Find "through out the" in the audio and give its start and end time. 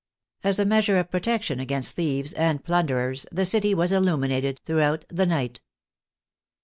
4.65-5.27